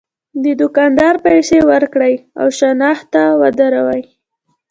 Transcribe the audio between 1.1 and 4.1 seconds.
پیسې ورکړي او شنخته ودروي.